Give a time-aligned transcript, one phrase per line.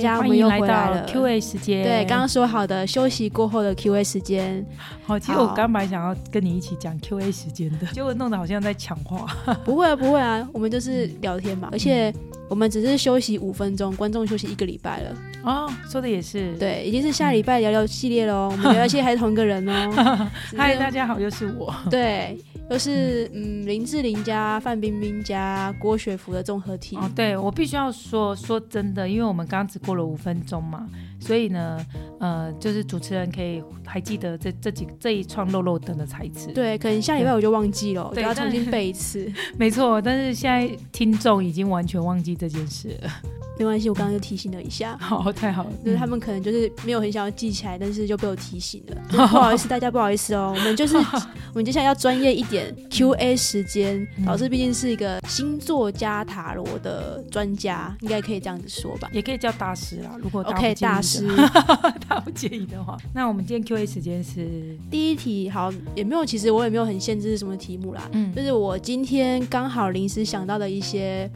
[0.00, 1.06] 家，我欢们又迎来到回来了。
[1.06, 1.84] Q&A 时间。
[1.84, 4.64] 对，刚刚说好的休息过后的 Q&A 时间，
[5.04, 9.26] 好，其实我好刚本来想要跟你一起讲 Q&A 时间的， 结果弄得好像在抢话。
[9.64, 12.12] 不会啊，不会啊，我们就是聊天嘛，而且
[12.48, 15.16] 我们只是休息五分钟，观众休息一个礼拜了。
[15.44, 20.28] 哦，说的也是。，对，已经是下礼拜聊聊系列喽，我们 聊聊系列还是同一个人哦。
[20.56, 21.74] 嗨，大家好，又是我。
[21.90, 22.36] 对，
[22.70, 26.96] 又是嗯林志玲加范冰冰加郭雪芙的综合体。
[26.96, 30.88] 哦，对我必须要说说真的，因为我们刚刚只过了五分钟嘛，
[31.20, 31.84] 所以呢，
[32.20, 39.30] 呃，就是主持人可以还记得这这几这一串漏漏灯的台词。，对，可能下礼拜我就忘记了，我要重新 背一次。
[39.58, 43.10] 没错，但是现在听众已经完全忘记这件事了。
[43.60, 44.96] 没关系，我刚刚又提醒了一下。
[45.00, 45.70] 好，太好了。
[45.84, 48.96] 就是他们可能就是没有很想要记起来，但是就被我提醒了。
[49.12, 50.54] 不好意思，大家不好意思哦。
[50.56, 50.96] 我们就是
[51.52, 54.00] 我们接下来要专业一点，Q&A 时间。
[54.16, 61.26] 嗯老师毕竟是一个星座加塔罗的专家，应该可以这样子说吧也可以叫大师啦，如果？OK，大师。
[62.08, 64.48] 他不介意的话，那我们今天 Q A 时间是，
[64.90, 71.28] 第一题好，也没有，其实我也没有很限制什么题目啦，嗯就是我今天刚好临时想到的一些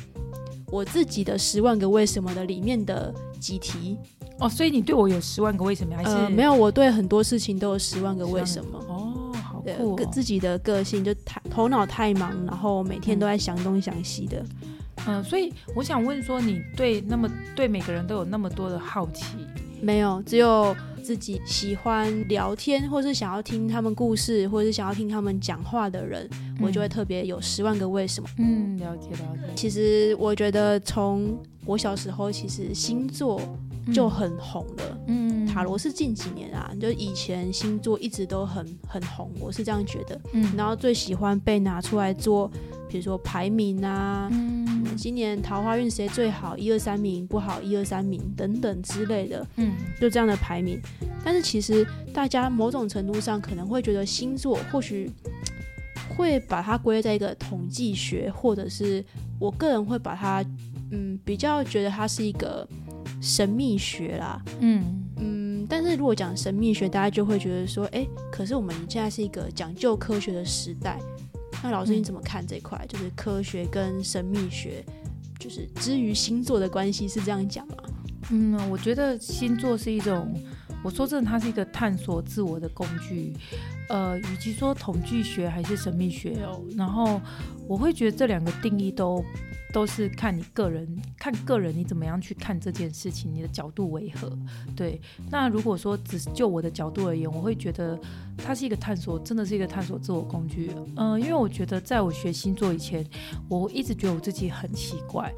[0.74, 3.96] 我自己的十万个为什么的里面的几题。
[4.40, 8.78] 哦，所以你对我有十万个为什么，还是、呃，没有，我对很多事情都有十万个为什么。
[8.88, 14.44] 哦，好对酷哦，自己的个性就太头脑太忙，然后每天都在想东想西的。
[15.06, 19.36] 嗯、所以我想问说，你对那么对每个人都有那么多的好奇，
[19.84, 26.28] 没有，只有自己喜欢聊天，或是想要听他们故事，或是想要听他们讲话的人，
[26.60, 28.28] 我就会特别有十万个为什么。
[28.38, 33.38] 嗯，了解了解，其实我觉得从我小时候，其实星座
[33.92, 34.98] 就很红了。
[35.08, 40.20] 嗯塔罗是近几年啊，就以前星座一直都很很红，我是这样觉得。
[40.32, 42.50] 嗯然后最喜欢被拿出来做，
[42.88, 50.80] 比如说排名啊，嗯今年桃花运谁最好，一二三名不好，一二三名等等之类的，嗯就这样的排名。
[51.24, 55.10] 但是其实大家某种程度上可能会觉得星座或许
[56.16, 59.04] 会把它归类在一个统计学，或者是
[59.38, 60.44] 我个人会把它，
[60.90, 62.66] 嗯，比较觉得它是一个
[63.24, 64.44] 神秘学啦。
[64.60, 71.00] 嗯嗯，但是如果讲神秘学，大家就会觉得说，哎，可是我们现在是一个讲究科学的时代。
[71.62, 72.84] 那老师你怎么看这块？
[72.86, 74.84] 就是科学跟神秘学，
[75.38, 77.76] 就是之于星座的关系是这样讲吗？
[78.30, 80.30] 嗯，我觉得星座是一种，
[80.84, 83.34] 我说真的，它是一个探索自我的工具。
[83.88, 87.20] 呃，与其说统计学还是神秘学哦，然后
[87.66, 89.22] 我会觉得这两个定义都
[89.72, 90.86] 都是看你个人，
[91.18, 94.30] 看个人你怎么样去看这件事情，你的角度为何？
[94.76, 95.00] 对，
[95.30, 97.98] 那如果说只是就我的角度而言，我会觉得
[98.38, 100.70] 它是一个探索，真的是一个探索自我工具。
[100.96, 103.04] 嗯、因为我觉得在我学星座以前，
[103.48, 105.30] 我一直觉得我自己很奇怪，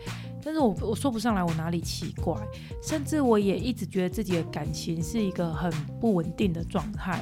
[0.46, 2.32] 但是我我说不上来我哪里奇怪，
[2.80, 5.68] 甚至我也一直觉得自己的感情是一个很
[6.00, 7.20] 不稳定的状态。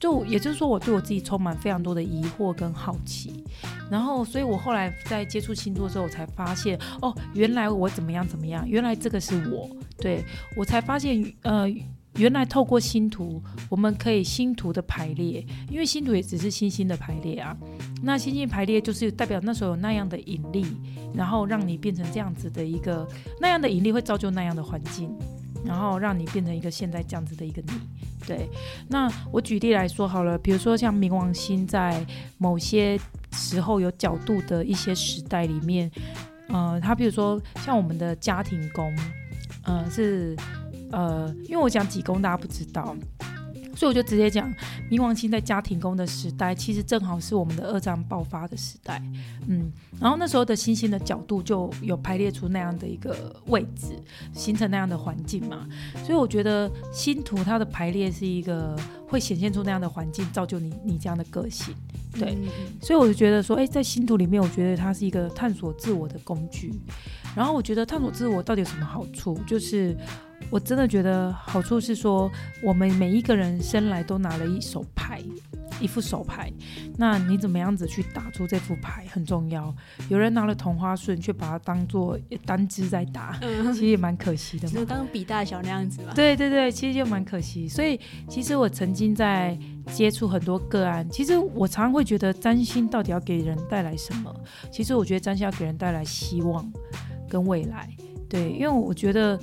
[0.00, 3.44] 就也就是说，我对我自己充满非常多的疑惑跟好奇，
[3.88, 10.24] 然后，所以我后来在接触星座之后，我才发现，哦，原来我怎么样怎么样，原来这个是我，对
[10.56, 11.66] 我才发现，呃，
[12.16, 17.56] 原来透过星图，我们可以星图的排列，因为星图也只是星星的排列啊，
[18.02, 20.64] 那星星排列就是代表那时候有那样的引力，
[21.12, 23.06] 然后让你变成这样子的一个
[23.40, 25.12] 那样的引力会造就那样的环境，
[25.64, 27.72] 然后让你变成一个现在这样子的一个你。
[28.26, 28.48] 对，
[28.88, 32.06] 那我举例来说好了，比如说像冥王星在
[32.38, 32.98] 某些
[33.32, 35.90] 时候有角度的一些时代里面，
[36.48, 38.90] 呃，它比如说像我们的家庭宫，
[39.64, 40.34] 呃，是
[40.94, 42.96] 呃，因为我讲几宫大家不知道。
[43.76, 44.48] 所以我就直接讲，
[44.88, 49.02] 冥王星在家庭宫的时代，其实正好是我们的二战爆发的时代，
[49.48, 49.68] 嗯，
[50.00, 54.00] 然后那时候的星星的角度就有排列出那样的一个位置，
[54.32, 55.66] 形成那样的环境嘛，
[56.04, 58.78] 所以我觉得星图它的排列是一个
[59.08, 61.74] 会显现出那样的环境，造就你你这样的个性，
[62.12, 62.48] 对，嗯
[62.80, 66.72] 所以我就觉得说，哎，在星图里面，我觉得它是一个探索自我的工具。
[67.34, 69.36] 然后我觉得探索自我到底有什么好处？
[69.44, 69.96] 就是
[70.54, 72.30] 我真的觉得好处是说，
[72.62, 75.20] 我们每一个人生来都拿了一手牌，
[75.80, 76.48] 一副手牌。
[76.96, 79.74] 那你怎么样子去打出这副牌很重要。
[80.08, 82.16] 有人拿了同花顺，却把它当做
[82.46, 84.74] 单支在打，嗯，其实也蛮可惜的嘛。
[84.74, 86.12] 就刚刚比大小那样子嘛。
[86.14, 87.66] 对对对，其实就蛮可惜。
[87.66, 87.98] 所以
[88.28, 89.58] 其实我曾经在
[89.88, 94.32] 接触很多个案，其实我常常会觉得占星到底要给人带来什么？
[94.70, 96.64] 其实我觉得占星要给人带来希望
[97.28, 97.90] 跟未来。
[98.28, 99.36] 对，因为我觉得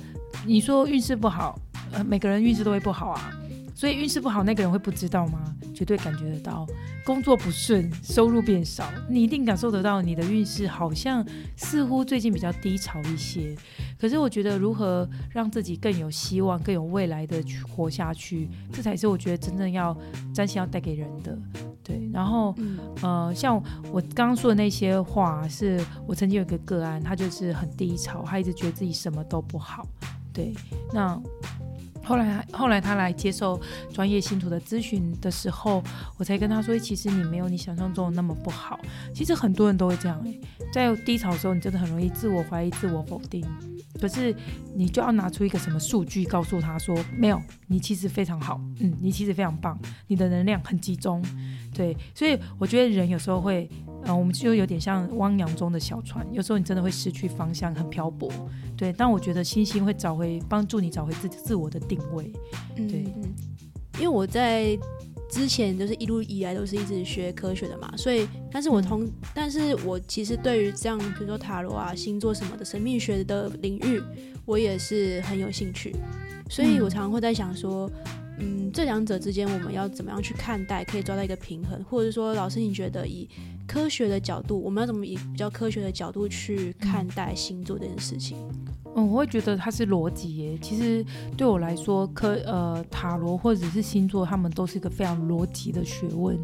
[0.46, 1.58] 你说运势不好，
[1.92, 3.32] 呃，每个人运势都会不好啊。
[3.74, 5.40] 所以运势不好那个人会不知道吗？
[5.74, 6.64] 绝对感觉得到，
[7.04, 11.26] 工作不顺，收入变少，你一定感受得到你的运势好像
[11.56, 13.56] 似乎最近比较低潮一些。
[13.98, 19.96] 可是我觉得如何让自己更有希望、更有未来的去活下去，这才是我觉得真正要
[20.32, 21.36] 占星要带给人的。
[21.82, 22.54] 对，然后
[23.00, 29.84] 呃，像我刚刚说的那些话，是我曾经有一个个案，他就是很低潮，他一直觉得自己什么都不好。
[30.32, 30.52] 对，
[30.92, 31.20] 那。
[32.04, 33.60] 后来，后来他来接受
[33.92, 35.80] 专业信徒的咨询的时候，
[36.16, 38.80] 我才跟他说，其实你没有你想象中的那么不好。
[39.14, 40.20] 其实很多人都会这样，
[40.74, 43.46] 在低潮的时候，你真的很容易自我怀疑、自我否定。
[44.02, 44.34] 可是
[44.74, 49.78] 你就要拿出一个什么数据告诉他说，没有，你其实非常好，嗯，你其实非常棒，
[50.08, 51.24] 你的能量很集中。
[51.72, 53.70] 对，所以我觉得人有时候会。
[54.04, 58.28] 嗯，我们就有点像汪洋中的小船，有时候你真的会失去方向，很漂泊。
[58.76, 62.32] 对，但我觉得星星会找回，帮助你找回自己自我的定位。
[62.74, 63.04] 对，
[64.00, 64.76] 因为我在
[65.32, 74.02] 之前就是一路以来都是一直学科学的嘛，所以，但是我同，但是我其实对于这样，比如说塔罗啊、星座什么的神秘学的领域，
[74.44, 75.96] 我也是很有兴趣，
[76.50, 77.90] 所以我常常会在想说。
[78.38, 83.28] 嗯，这两者之间我们要怎么样去看待，可以抓到一个平衡，或者说，老师你觉得以
[83.68, 88.38] 科学的角度，我们要怎么以比较科学的角度去看待星座这件事情？
[88.94, 90.58] 嗯，我会觉得它是逻辑耶。
[90.60, 91.04] 其实
[91.36, 96.38] 对我来说，科呃塔罗或者是星座，他们都是一个非常逻辑的学问。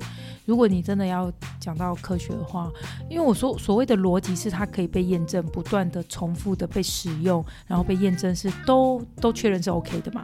[0.47, 1.31] 如果你真的要
[1.61, 2.71] 讲到科学的话，
[3.11, 10.23] 因为我说所谓的逻辑是它可以被验证，不断的重复的被使用，然后被验证是都都确认是 OK 的嘛？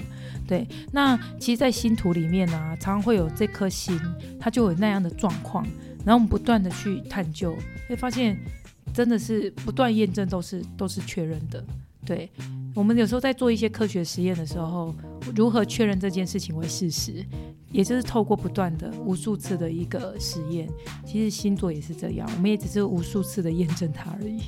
[0.49, 0.67] 对。
[0.91, 4.01] 那其实，在星图里面呢，常常会有这颗星，
[4.41, 5.63] 它就有那样的状况，
[6.07, 7.55] 然后我们不断的去探究，
[7.87, 8.39] 会发现
[8.95, 11.63] 真的是不断验证，都是都是确认的。
[12.05, 12.31] 对，
[12.75, 14.95] 我们有时候在做一些科学实验的时候，
[15.35, 17.25] 如何确认这件事情为事实，
[17.73, 20.69] 也就是透过不断的无数次的一个实验。
[21.07, 24.41] 其实星座也是这样，我们也只是无数次的验证它而已。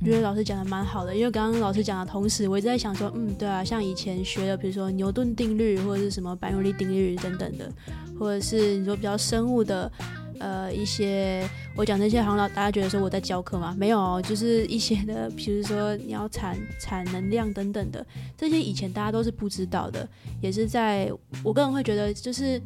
[0.00, 7.72] 我觉得老师讲的蛮好的，因为刚刚老师讲的同时，我一直在想说，嗯，对啊，像以前学的，比如说牛顿定律或者是什么白努力定律等等的，
[8.18, 9.90] 或者是你说比较生物的。
[10.38, 13.74] 呃，一些我讲那些，好像大家觉得说我在教课吗？
[13.78, 18.04] 没有，就是一些的，比如说你要产产能量等等的，
[18.36, 20.08] 这些以前大家都是不知道的，
[20.40, 21.10] 也是在
[21.42, 22.60] 我个人会觉得，就是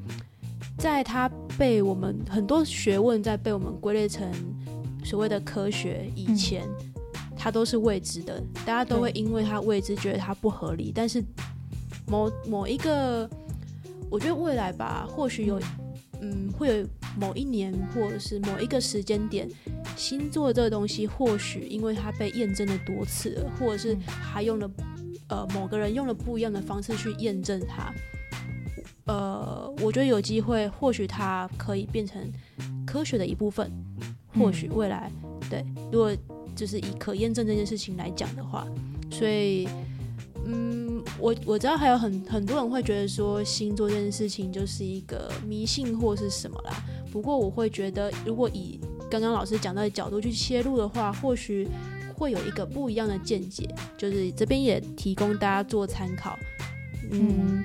[0.78, 4.30] 在它被我们很多学问在被我们归类成
[5.04, 6.68] 所谓的科学以前，
[7.36, 11.22] 它都是未知的，大家都会因为它未知觉得它不合理，但是
[12.06, 13.28] 某某一个，
[14.10, 15.60] 我觉得未来吧，或许有。
[16.22, 16.86] 嗯，会有
[17.18, 19.48] 某一年或者是某一个时间点，
[19.96, 24.70] 星座这个东西或许因为它被验证了多次，或者是他用了
[25.28, 27.92] 呃某个人用了不一样的方式去验证它，
[29.06, 32.20] 呃，我觉得有机会，或许它可以变成
[32.86, 33.70] 科学的一部分，
[34.34, 35.10] 或许未来
[35.48, 36.14] 对，如果
[36.54, 38.66] 就是以可验证这件事情来讲的话，
[39.10, 39.68] 所以。
[40.46, 46.82] 嗯，我我知道还有很很多人会觉得说星座这件事情就是一个迷信或是什么啦。
[47.12, 48.80] 不过我会觉得，如果以
[49.10, 51.68] 刚刚老师讲到的角度去切入的话，或许
[52.14, 53.68] 会有一个不一样的见解。
[53.98, 56.38] 就是这边也提供大家做参考。
[57.10, 57.64] 嗯，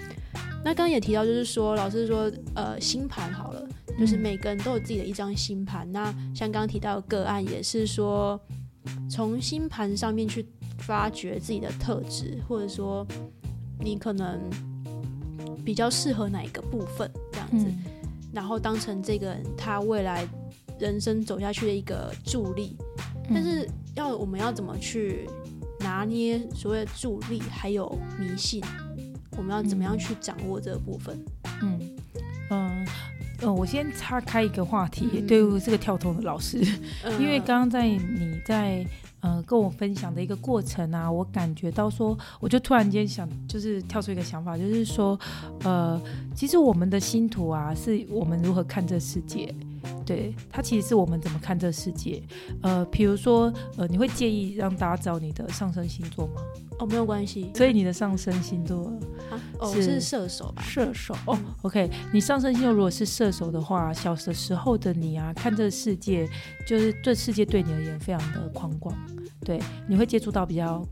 [0.63, 3.67] 那刚刚也提到，就是说老师说，呃，星盘好了，
[3.99, 5.89] 就是每个人都有自己的一张星盘。
[5.91, 8.39] 那像刚刚提到的个案，也是说
[9.09, 10.45] 从星盘上面去。
[10.79, 13.07] 发掘自己的特质，或者说
[13.79, 14.37] 你可能
[15.63, 17.65] 比较适合哪一个部分，这样子，
[18.35, 20.27] 然后当成这个人他未来
[20.77, 22.77] 人生走下去的一个助力。
[23.33, 25.27] 但是要我们要怎么去
[25.79, 28.61] 拿捏所谓的助力，还有迷信，
[29.37, 31.17] 我们要怎么样去掌握这个部分？
[31.63, 31.79] 嗯
[32.51, 32.87] 嗯
[33.39, 36.59] 呃，我先岔开一个话题，对我是个跳脱的老师，
[37.19, 38.85] 因为刚刚在你在。
[39.25, 45.19] 嗯，跟我分享的一个过程啊，我感觉到说，我就突然间想，就是跳出一个想法，就是说，
[45.63, 45.99] 呃，
[46.35, 49.51] 其实我们的星图啊，是我们如何看这世界。
[50.05, 52.21] 对，它其实是我们怎么看这世界。
[52.61, 56.41] 呃，比如说，呃，你会介意让大家知道你的上升星座吗？
[56.79, 57.51] 哦，没有关系。
[57.55, 58.91] 所以你的上升星座
[59.73, 60.61] 是射手吧？
[60.61, 61.89] 射手哦，OK。
[62.11, 66.27] 你上升星座如果是射手的话，小的时候的你啊，看这个世界，
[66.67, 68.95] 就是这世界对你而言非常的宽广。
[69.41, 70.85] 对，你会接触到比较。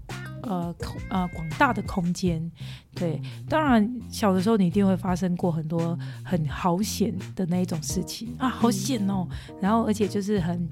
[0.44, 2.52] 呃，空呃广大的空间，
[2.94, 8.30] 对，当然小的时候你一定会发生过很多很好险的那一种事情。
[8.38, 9.28] 啊，好险哦，
[9.62, 10.68] 然后而且就是很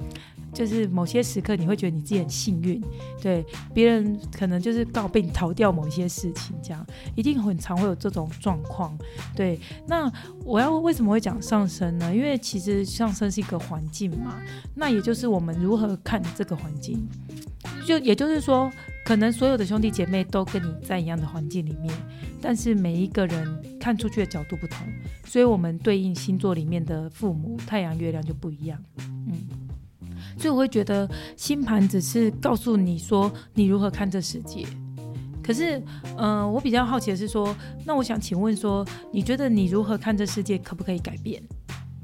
[0.54, 2.82] 就是某些时刻你会觉得你自己很幸运，
[3.22, 3.46] 对。
[3.74, 6.86] 别人可能就是刚好被你逃掉某一些事情，这样。
[7.16, 8.98] 一定很常会有这种状况。
[9.34, 10.12] 对，那
[10.44, 12.14] 我要为什么会讲上升呢？
[12.14, 14.42] 因为其实上升是一个环境嘛，
[14.76, 17.08] 那也就是我们如何看这个环境，
[17.86, 18.70] 就也就是说，
[19.12, 21.94] 可能所有的兄弟姐妹都跟你在一样的环境里面，
[22.40, 24.88] 但是每一个人看出去的角度不同，
[25.26, 28.82] 所以我们对应星座里面的父母太阳、月亮就不一样。
[29.28, 29.34] 嗯。
[30.40, 34.66] 所以我会觉得星盘只是告诉你说你如何看这世界，
[35.44, 35.84] 可是，
[36.18, 37.54] 嗯，我比较好奇的是说，
[37.84, 41.44] 那我想请问说，你觉得你如何看这世界可不可以改变？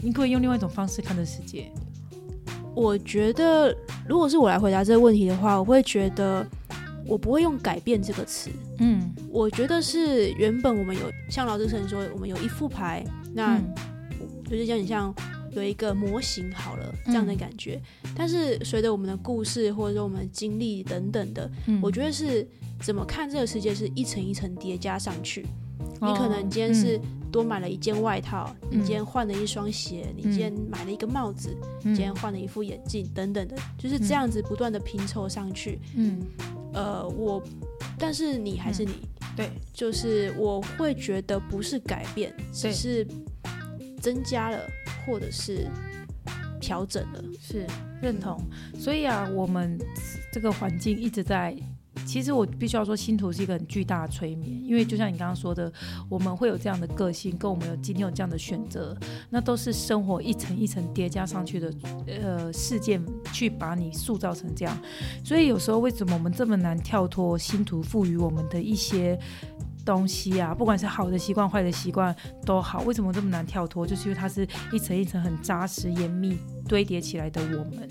[0.01, 1.71] 你可以用另外一种方式看这世界？
[2.75, 3.73] 我觉得，
[4.05, 6.45] 如果是我来回答这个问题的话，我会觉得
[7.07, 8.49] 我不会用改变这个词。
[8.79, 13.59] 嗯，我觉得是原本我们有像老师曾说，我们有一副牌，那
[14.43, 15.13] 就是有点像。
[15.53, 17.81] 有一个模型好了，这样的感觉。
[18.15, 21.49] 但是随着我们的故事或者说我们的经历等等的，
[21.81, 22.47] 我觉得是
[22.79, 25.47] 怎么看这个世界是一层一层叠加上去。
[25.99, 26.99] 你可能今天是
[27.31, 31.49] 多买了一件外套，你今天换了一双鞋，你今天买了一个帽子，
[31.81, 35.79] 今天换了一副眼镜等等的，就是这样子不断的拼凑上去。
[35.95, 36.21] 嗯，
[36.77, 37.43] 呃，我，
[37.97, 38.93] 但是你还是你，
[39.35, 43.05] 对，就是我会觉得不是改变，只是
[43.99, 44.59] 增加了。
[45.07, 45.65] 或者是
[46.59, 47.65] 调整了，是
[48.01, 48.37] 认同。
[48.77, 49.79] 所以啊，我们
[50.33, 51.55] 这个环境一直在。
[52.05, 55.71] 其实我必须要说，星图是一个很巨大的催眠，因为就像你刚刚说的，
[56.09, 58.95] 我们会有这样的个性，跟我们有今天有这样的选择，
[59.29, 61.73] 那都是生活一层一层叠加上去的
[62.21, 64.77] 呃事件，去把你塑造成这样。
[65.23, 69.19] 所以有时候为什么我们这么难跳脱星图赋予我们的一些？
[69.85, 72.13] 东西啊，不管是好的习惯、坏的习惯
[72.45, 73.87] 都好，为什么这么难跳脱？
[73.87, 76.37] 就是因为它是一层一层很扎实、严密
[76.67, 77.41] 堆叠起来的。
[77.57, 77.87] 我们，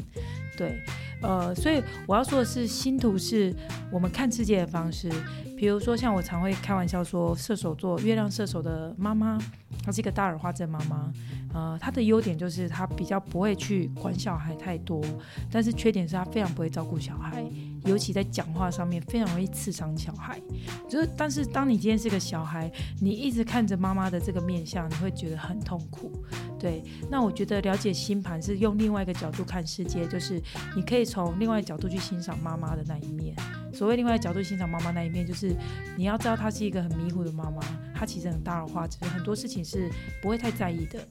[0.59, 0.79] 对，
[1.23, 3.55] 呃，所以我要说的是，星图是
[3.91, 5.11] 我们看世界的方式。
[5.57, 9.39] 比如说，像我常会开玩笑说，射手座月亮射手的妈妈，
[9.83, 11.11] 她是一个大耳花症妈妈。
[11.55, 15.03] 呃，她的优点就是她比较不会去管小孩太多，
[15.51, 17.43] 但是缺点是她非常不会照顾小孩。
[17.87, 20.40] 尤其在讲话上面非常容易刺伤小孩，
[20.88, 26.12] 就是，但是当你今天是个小孩，你一直看着妈妈的这个面相，你会觉得很痛苦。
[26.59, 30.43] 对，那我觉得了解星盘是用另外一个角度看世界，就是
[30.75, 33.37] 你可以从另外角度去欣赏妈妈的那一面。
[33.73, 35.55] 所谓另外角度欣赏妈妈那一面，就是
[35.97, 37.61] 你要知道她是一个很迷糊的妈妈，
[37.95, 39.90] 她其实很大而化之，很多事情是
[40.23, 41.07] 不会太在意的。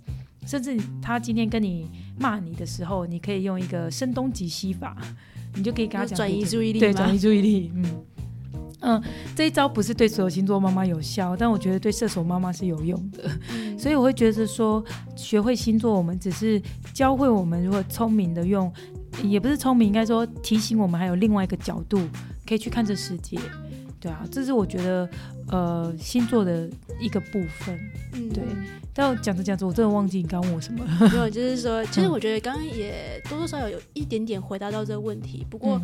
[0.48, 1.90] 甚至她今天跟你
[2.20, 4.98] 骂你的时候，你可以用一个声东击西法。
[5.56, 7.72] 你就可以跟他讲转移注意力，对，转移注意力。
[7.74, 7.86] 嗯
[8.82, 9.02] 嗯，
[9.36, 13.24] 这一招不是对所有星座妈妈有效，但我觉得对射手妈妈是有用的。
[13.80, 14.84] 所以我会觉得说，
[15.16, 16.62] 学会星座，我们只是
[16.94, 18.72] 教会我们如何聪明的用，
[19.24, 22.00] 也不是聪明，应该说提醒我们还有另外一个角度
[22.46, 23.40] 可以去看这世界。
[24.00, 25.10] 对啊，这是我觉得
[25.48, 26.70] 呃星座的
[27.00, 27.80] 一个部分。
[28.14, 28.44] 嗯，对。
[28.98, 31.10] 但讲着讲着，我真的忘记你刚问我什么了。
[31.12, 35.46] 没有，就是说， 其实我觉得刚刚也多多少少有一点点回答到这个问题。
[35.50, 35.80] 不过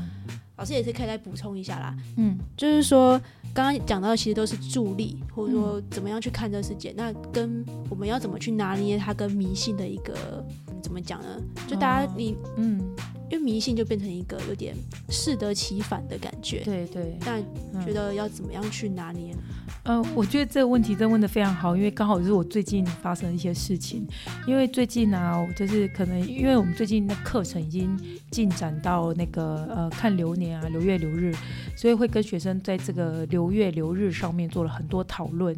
[0.55, 1.93] 老师也是可以再补充一下啦。
[2.15, 3.19] 嗯，就是说
[3.53, 6.93] 刚刚讲到的其实都是助力，或者说怎么样去看这个世界。
[6.95, 10.41] 那跟我们要怎么去拿捏它跟迷信的一个
[10.81, 11.41] 怎么讲呢？
[11.67, 12.81] 就大家你嗯。
[13.29, 14.75] 因为迷信就变成一个有点
[15.07, 17.17] 适得其反的感觉，对对。
[17.25, 17.41] 但
[17.85, 19.33] 觉得要怎么样去拿捏？
[19.83, 24.07] 呃，我觉得这个问题真问的非常好，因为刚好是我最近发生一些事情。
[24.45, 27.97] 因为最近呢，就是可能因为我们最近的课程已经
[28.29, 31.33] 进展到那个呃看流年啊、流月流日，
[31.75, 35.55] 所以会跟学生在这个流月流日上面做了很多讨论。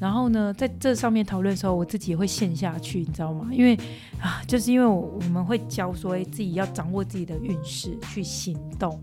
[0.00, 3.50] 然后呢，在这上面讨论的时候，我自己也会陷下去，你知道吗？
[3.52, 3.74] 因为
[4.20, 8.98] 啊，就是因为我们会教说自己要掌握自己的运势去行动，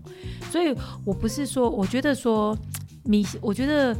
[0.50, 2.56] 所以我不是说，我觉得说
[3.04, 3.96] 迷，我觉得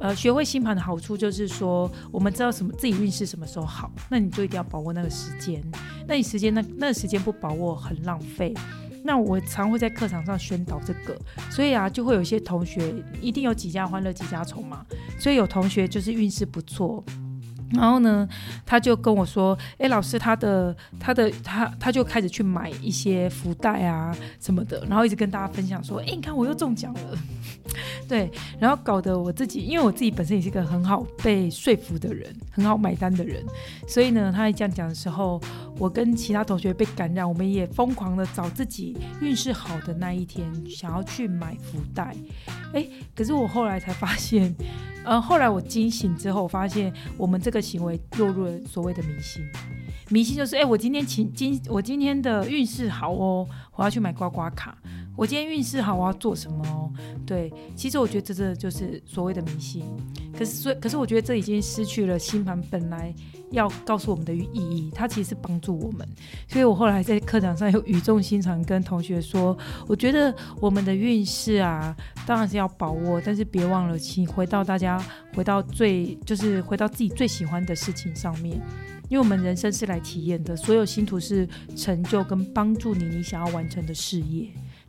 [0.00, 5.62] 呃，学会星盘的好处就是说，我们知道什么自己运势什么时候好，那你就一定要把握那个时间，
[6.06, 8.54] 那你时间那那个时间不把握很浪费。
[9.04, 11.16] 那我常会在课堂上宣导这个，
[11.50, 14.84] 所以啊，就会有些同学一定有几家欢乐几家愁嘛，
[15.18, 17.02] 所以有同学就是运势不错。
[17.70, 18.26] 然后呢，
[18.64, 27.18] 他就跟我说：“哎，老师，他的他的他他就开始去买一些福袋啊什么的，然后一直跟大家分享说：‘哎，你看我又中奖了。’
[28.08, 33.44] 对，然后搞得我自己，因为我自己本身也是一个很好被说服的人，很好买单的人，
[33.86, 35.40] 所以呢，他这样讲的时候，
[35.78, 42.14] 我跟其他同学被感染，我们也疯狂的找自己运势好的那一天，想要去买福袋。
[42.72, 44.54] 哎，可是我后来才发现。”
[45.04, 49.42] 呃，后来我惊醒之后，发现我们这个行为落入了所谓的迷信。
[50.10, 54.76] 迷信就是，哎，我今天请今我今天的运势好哦，我要去买刮刮卡。
[55.18, 56.88] 我今天运势好，我要做什么哦？
[57.26, 59.84] 对，其实我觉得这这就是所谓的迷信。
[60.32, 63.12] 可是，所以，可是我觉得这已经失去了星盘本来
[63.50, 64.92] 要告诉我们的意义。
[64.94, 66.08] 它其实是帮助我们。
[66.46, 69.58] 所以我后来在课堂上又语重心长跟同学说，
[69.88, 78.60] 我觉得我们的运势啊，当然是要把握，但是别忘了，请回到大家回到最，就是回到自己最喜欢的事情上面。
[79.08, 84.46] 因为我们人生是来体验的，所有星图是成就跟帮助你你想要完成的事业。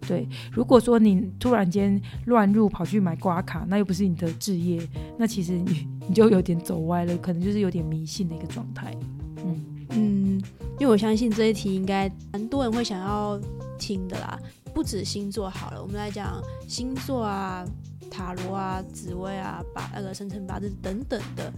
[0.08, 4.82] 对，如果说你突然间乱入跑去买刮卡，那又不是你的置业，
[5.18, 8.96] 那其实你 你就有点走歪了，可能就是有点迷信的一个状态。
[9.44, 10.41] 嗯嗯，
[10.79, 13.39] 因为我相信这一题应该蛮多人会想要
[13.77, 14.39] 听的啦，
[14.74, 17.65] 不止星座好了，我们来讲星座啊、
[18.10, 21.51] 塔罗啊、紫薇啊、把那个生辰八字等等的，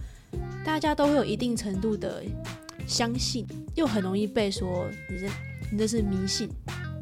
[0.64, 2.22] 大家都会有一定程度的
[2.86, 5.26] 相信，又很容易被说你这
[5.70, 6.48] 你这是迷信。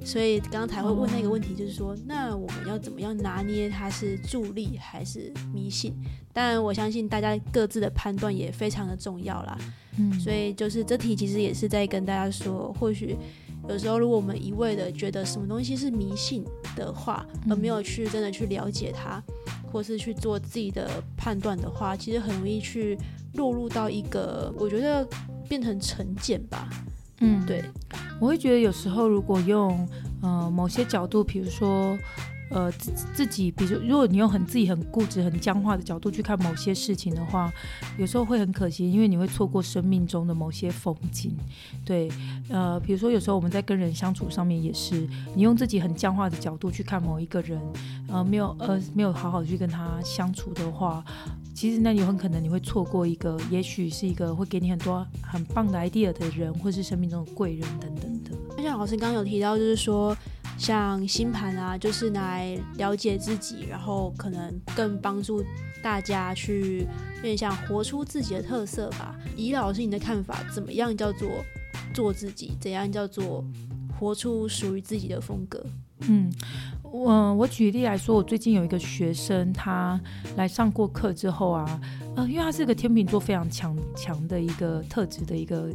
[0.04, 5.94] 所以刚才会问那个问题，就是说，那我们要怎么样拿捏它是助力还是迷信？
[6.32, 9.58] 当然，我相信大家各自的判断也非常的重要啦。
[9.98, 13.16] 嗯，所以就是这题其实也是在跟大家说，或许
[13.68, 19.22] 有时候如果我们一味的觉得什么东西是迷信的话，而没有去真的去了解它，
[19.70, 22.96] 或是去做自己的判断的话，其实很容易去
[23.34, 25.06] 落入到一个我觉得
[25.48, 26.68] 变成成见吧。
[27.20, 27.64] 嗯，对。
[28.18, 29.88] 我会觉得有时候如果用
[30.22, 31.96] 呃某些角度，比如说
[32.50, 37.50] 呃自自己，比如如果你用很自己很固执、很僵化的角度去看某些事情的话，
[37.96, 41.34] 有时候会很可惜，因为你会错过生命中的某些风景。
[41.84, 42.10] 对，
[42.48, 47.60] 呃，比如说有时候我们在跟人相处上面也是，你用自己很僵化的角度去看某一个人，
[48.08, 51.04] 呃，没有呃没有好好去跟他相处的话。
[51.52, 58.30] 其实那有很可能你会错过一个，也许是一个会给你很多很棒的 idea 的人，或是生命中的贵人等等的。
[58.56, 60.16] 就像老师刚有提到，就是说
[60.60, 65.42] 像星盘啊，就是来了解自己，然后可能更帮助
[65.82, 66.86] 大家去
[67.16, 69.18] 有点像活出自己的特色吧。
[69.34, 71.30] 以老师你的看法，怎么样叫做
[71.94, 72.52] 做自己？
[72.60, 73.42] 怎样叫做
[73.98, 75.64] 活出属于自己的风格？
[76.00, 76.30] 嗯。
[76.92, 79.98] 我我举例来说，我最近有一个学生，他
[80.36, 81.80] 来上过课之后啊，
[82.16, 85.72] 呃，因为他是个天秤座非常强强的一个特质的一个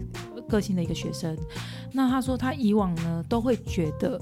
[0.49, 1.35] 个性的一个学生，
[1.93, 4.19] 那他说他以往呢都会觉得，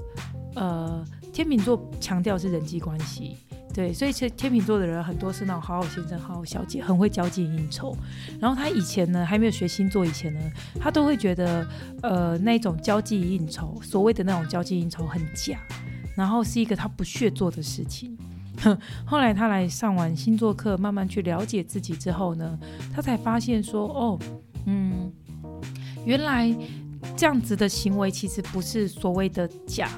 [0.54, 3.36] 呃，天秤座强调是人际关系，
[3.72, 7.96] 对，所以其实天秤座的人很多是那种好好先生、好好小姐，很会交际应酬。
[8.40, 10.40] 然后他以前呢还没有学星座以前呢，
[10.80, 11.66] 他都会觉得，
[12.02, 15.58] 呃，那种交际应酬，所谓的那种交际应酬很假。
[16.16, 18.16] 然后是一个他不屑做的事情。
[19.04, 22.56] 后来他来上完星座课，慢慢去了解自己之后呢，
[22.94, 24.18] 他才发现说：“哦，
[24.66, 25.12] 嗯，
[26.06, 26.54] 原来
[27.16, 29.90] 这样子的行为其实不是所谓的假，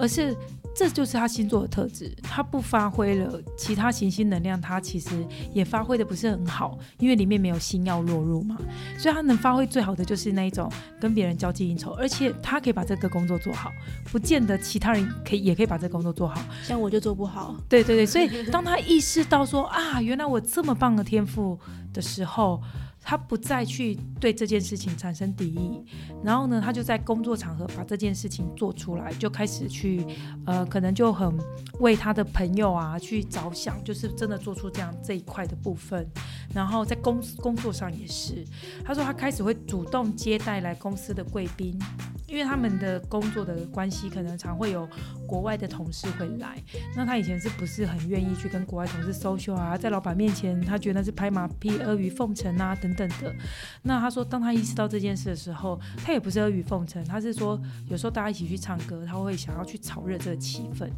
[0.00, 0.36] 而是。”
[0.72, 8.56] 这就是他星座的特质，他不发挥了其他行星能量，他其实也发挥的不是很好，因为里面没有星要落入嘛，
[8.96, 13.72] 所以他能发挥最好的就是那一种跟别人交际应酬，而且他可以把这个工作做好，
[14.12, 17.56] 不见得其他人可以也可以把这个工作做好，像我就做不好。
[17.68, 21.58] 对对对，所以当他意识到说啊，原来我这么棒的天赋
[21.92, 22.62] 的时候。
[23.02, 25.84] 他不再去对这件事情产生敌意，
[26.22, 30.04] 然后呢，他就在工作场合把这件事情做出来，就开始去，
[30.46, 31.36] 呃，可能就很
[31.80, 36.06] 为他的朋友啊去着想，就是真的做出这样这一块的部分。
[36.54, 38.44] 然后在公工作上也是，
[38.84, 41.78] 他说他开始会主动接待来公司的贵宾。
[42.26, 44.88] 因为他们的工作的关系，可能常会有
[45.26, 46.62] 国外的同事会来。
[46.94, 49.76] 那他以前是不是很愿意去跟国外同事 social 啊？
[49.76, 53.34] 在老板面前，他觉得是拍马屁、阿谀奉承啊等等等的。
[53.82, 60.88] 那他说，当他意识到这件事的时候，他也不是阿谀奉承，他是说有时候大家一起去唱歌，他会想要去炒热这个气氛。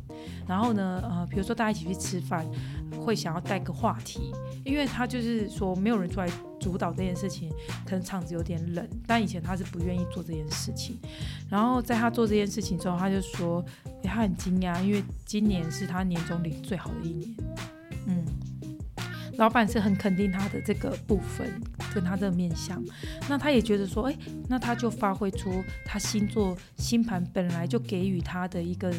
[0.47, 2.47] 然后呢，呃，比如说大家一起去吃饭，
[3.05, 4.33] 会想要带个话题，
[4.65, 6.29] 因为他就是说没有人出来。
[6.63, 7.51] 主导这件事情，
[7.85, 10.97] 可能场子有点冷，但以前他是不愿意做这件事情。
[11.51, 13.65] 然后在他做这件事情之后，他就说：“，
[14.05, 17.35] 他很惊讶，因为今年是他年终领最好的一年。”
[18.07, 18.25] 嗯，
[19.37, 21.53] 老板是很肯定他的这个部分。
[21.95, 22.83] 跟他的面相，
[23.29, 24.17] 那他也觉得说，哎，
[24.49, 28.91] 那他就发挥出他星座星盘本来就给予他的一个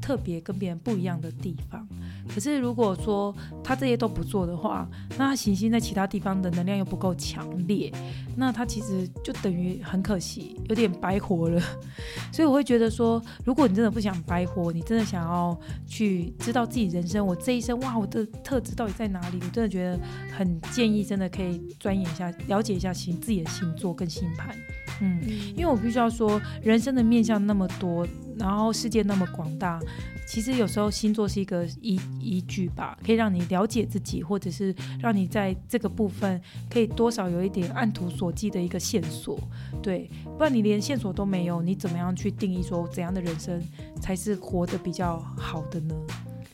[0.00, 1.86] 特别跟别人不一样的地方。
[2.26, 7.92] 可是如果说他这些都不做的话，那行星在其他地方的能量又不够强烈，
[8.34, 11.60] 那他其实就等于很可惜，有点白活了。
[12.32, 19.38] 所以我会觉得说，如果你真的不想白活，你真的想要去知道自己人生，我这一生哇，我的特质到底在哪里？
[19.42, 19.98] 我真的觉觉得
[20.36, 22.32] 很建议，真的可以钻研一下。
[22.48, 24.56] 了解一下星自己的星座跟星盘，
[25.00, 25.20] 嗯，
[25.56, 29.78] 因为我必须要说，人生的面向那么多，然后世界那么广大，
[30.26, 39.38] 其实有时候星座是一个依依据吧，可以让你了解自己，或者是让你在这个部分可以多少有一点按图索骥的一个线索。
[39.82, 43.62] 对，不然你连线索都没有，你怎么样去定义说怎样的人生
[44.00, 45.94] 才是活得比较好的呢？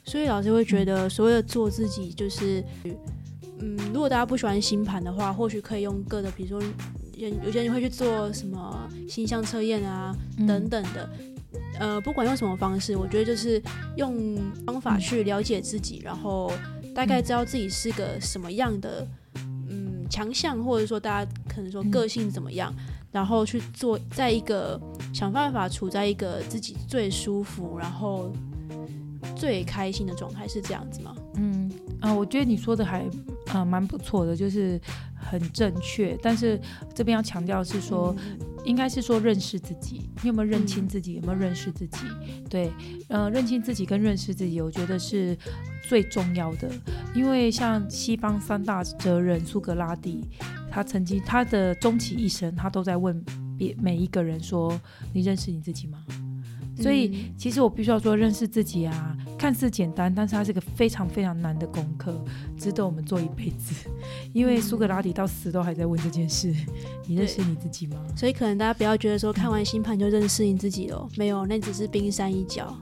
[0.05, 2.63] 所以老师会觉得，所谓的做自己，就是，
[3.59, 6.63] 嗯，如果大家不喜欢星盘的话，或许可以用各的，比如说，
[7.17, 10.15] 有有些人会去做什么星象测验啊，
[10.47, 11.11] 等等的，
[11.79, 13.61] 呃，不管用什么方式，我觉得就是
[13.97, 14.37] 用
[14.67, 16.53] 方法去了解自己，然后
[16.95, 19.09] 大概知道自己是个什么样的，
[19.71, 22.73] 嗯，强项，或者说大家可能说个性怎么样，
[23.11, 24.79] 然后去做，在一个
[25.15, 28.31] 想办法处在一个自己最舒服，然后。
[29.35, 31.15] 最开心的状态是这样子吗？
[31.37, 31.71] 嗯
[32.01, 33.05] 啊，我觉得你说的还
[33.49, 34.81] 啊蛮不错的，就是
[35.15, 36.17] 很正确。
[36.23, 36.61] 但是
[36.95, 38.15] 这边要强调是说，
[38.65, 41.15] 应该是说认识自己，你有没有认清自己？
[41.15, 41.99] 有没有认识自己？
[42.49, 42.71] 对，
[43.09, 45.37] 呃，认清自己跟认识自己，我觉得是
[45.89, 46.71] 最重要的。
[47.15, 50.29] 因为像西方三大哲人苏格拉底，
[50.71, 53.25] 他曾经他的终其一生，他都在问
[53.57, 54.79] 别每一个人说
[55.15, 56.05] ：“你认识你自己吗？”
[56.77, 62.13] 所以，其实我必须要说，认识自己啊，看似简单，但是它是个非常非常难的功课，
[62.59, 63.89] 值得我们做一辈子。
[64.33, 66.53] 因为苏格拉底到死都还在问这件事：
[67.07, 67.97] 你认识你自己吗？
[68.17, 72.77] 所以，可能大家不要觉得说看完星盘就认识你自己了，没有，那只是冰山一角。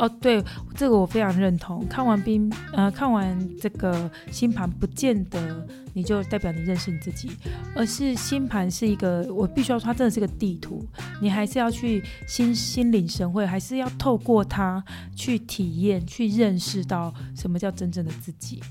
[0.00, 0.42] 哦，对，
[0.74, 1.86] 这个我非常认同。
[1.86, 7.28] 看完冰，呃，看完这个星盘，不见得你就代表你认识你自己，
[7.76, 10.82] 而是星盘是一个，我必须要说，它真的是个地图，
[11.20, 14.82] 你还是要去心心领神会，还是要透过它
[15.14, 18.62] 去体验、去认识到什么叫真正的自己，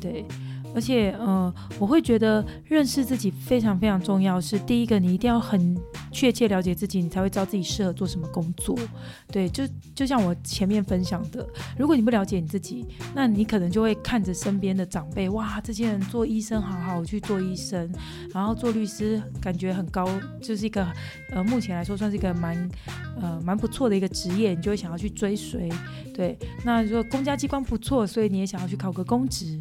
[0.00, 0.24] 对。
[0.74, 4.40] 而且，呃，我会觉得认识自己非常非常重要。
[4.40, 5.76] 是第一个，你一定要很
[6.12, 8.78] 确切了解自己，你才会知道自己适合做什么工作。
[9.32, 17.90] 对，就就像我前面分享的，如果你不了解你自己，那你可能就会看着身边的长辈，哇，这些人做医生好好，去做医生，
[18.32, 20.08] 然后做律师感觉很高，
[20.40, 20.86] 就是一个
[21.30, 22.70] 呃，目前来说算是一个蛮
[23.20, 25.68] 呃蛮不错的一个职业，你就会想要去追随。
[26.14, 29.58] 对，那如果公家机关不错，所以你也想要去考个公职，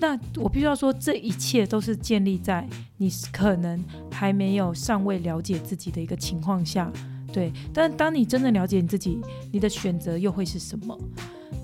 [0.00, 6.90] 那我必须要说，这一切都是建立在你可能还没有尚未了解自己的一个情况下。
[7.32, 9.20] 对，但当你真的了解你自己，
[9.52, 10.98] 你的选择又会是什么？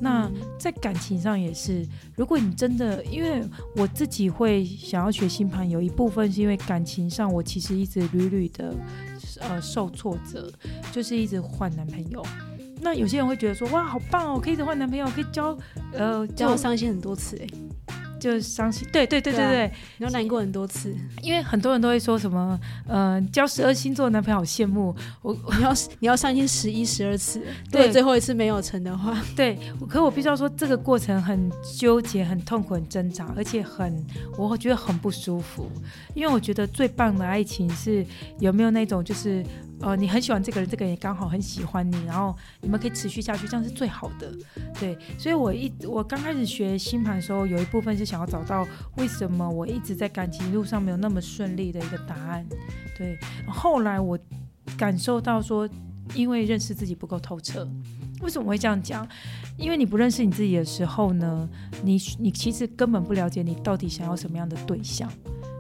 [0.01, 3.43] 那在感情上也是，如果你真的，因为
[3.75, 8.75] 我自己会想要学星盘，有一部分是因为感情上我其实一直屡屡的
[9.41, 10.53] 呃受挫折，
[10.93, 12.25] 就是一直换男朋友。
[12.81, 15.57] 那有些人会觉得说，哇，好棒哦，可以一直换男朋友，可以交，
[15.93, 17.47] 呃，交伤心很多次，哎。
[18.19, 24.95] 就是伤心，对对对对对，你要难过很多次，因为很多人都会说什么，呃，交十二星座男朋友好羡慕。
[25.23, 34.05] 我，你要你要伤心十一十二次，对，最后一次没有成的话，对，可我必须要说这个过程很纠结、很痛苦、很挣扎，而且很，
[34.37, 35.71] 我觉得很不舒服，
[36.15, 38.05] 因为我觉得最棒的爱情是
[38.39, 39.45] 有没有那种就是。
[39.81, 44.33] 呃，你很喜欢这个人，这个人也刚好很喜欢你，然后你们可以持续下去，这样是最好的。
[44.81, 52.47] 对，所以我一我刚开始学星盘的时候，有一部分是想要找到为什么我一直在感情路上没有那么顺利的一个答案。
[52.97, 54.19] 对，后来我
[54.79, 55.69] 感受到说，
[56.15, 57.69] 因为认识自己不够透彻。
[58.23, 59.07] 为什么会这样讲？
[59.59, 61.47] 因为你不认识你自己的时候呢，
[61.83, 65.13] 你你其实根本不了解你到底想要什么样的对象。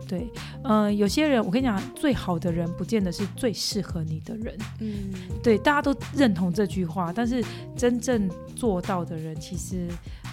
[0.07, 0.31] 对，
[0.62, 4.57] 呃，有些人，我跟你讲，最好的人不见得是最适合你的人。
[4.81, 7.45] 嗯，对，大家都认同这句话，但是
[7.77, 9.88] 真正做到的人其实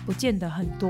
[0.06, 0.90] 不见得很多。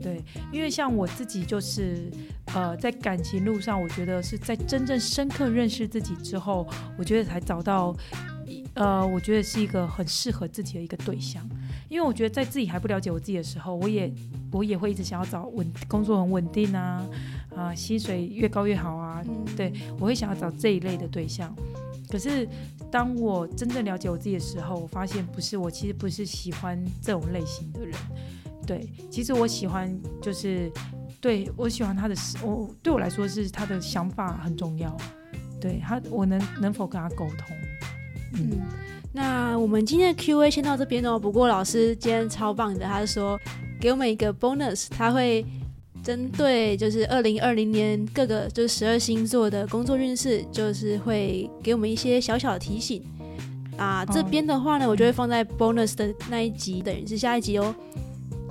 [0.00, 2.10] 对，因为像我自己就是，
[2.54, 7.96] 呃，在感情路上，我觉得是在真正深刻认识自己之后，我觉得才找到，
[8.74, 11.48] 呃，我觉得是一个很适合自己的一个对象。
[11.88, 14.12] 因为我觉得在自己还不了解我自己的时候，我也
[14.52, 17.04] 我也会一直想要找稳工作很稳定啊。
[17.56, 19.24] 啊，薪水越高越好啊！
[19.56, 21.54] 对我会想要找这一类的对象。
[22.08, 22.46] 可是
[22.90, 27.94] 当我真正了解我自己的时候，我发现不是我，其实不是喜欢这种类型的人。
[28.66, 30.70] 对，其实我喜欢就是
[31.20, 32.14] 对我喜欢他的，
[32.44, 34.94] 我对我来说是他的想法很重要。
[35.60, 37.56] 对他，我能能否跟他沟通？
[38.34, 38.60] 嗯，
[39.12, 41.18] 那我们今天的 Q&A 先到这边哦。
[41.18, 43.40] 不过老师今天超棒的，他说
[43.80, 45.44] 给我们一个 bonus，他会。
[46.06, 53.02] 针对就是二零二零年各个就是十二星座的工作运势，就是会给我们一些小小的提醒
[53.76, 54.04] 啊。
[54.06, 57.74] 这边的话呢，我就会放在 bonus 的那一集，等于是下一集哦。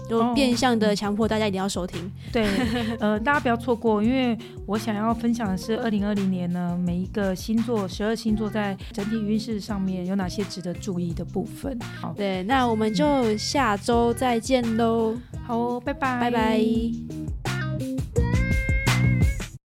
[0.07, 2.11] 就哦变相的强迫大家一定要收听。
[2.31, 2.45] 对，
[2.99, 4.37] 呃，大家不要错过，因为
[4.67, 11.79] 我想要分享的是二零二零年呢，每一个星座，十二星座在整体运势上面有哪些值得注意的部分。
[12.01, 17.24] 好，对，那我们就下周再见喽，好哦，拜拜，拜拜。